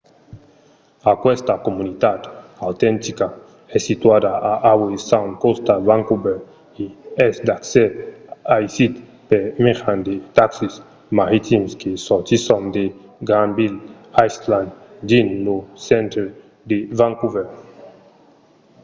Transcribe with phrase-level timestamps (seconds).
[1.13, 2.19] aquesta comunitat
[2.67, 3.27] autentica
[3.75, 6.37] es situada a howe sound còsta vancouver
[6.83, 6.85] e
[7.27, 7.89] es d'accès
[8.57, 8.93] aisit
[9.29, 10.73] per mejan de taxis
[11.19, 12.85] maritims que sortisson de
[13.29, 13.79] granville
[14.29, 14.69] island
[15.09, 16.25] dins lo centre
[16.69, 17.45] de vancouver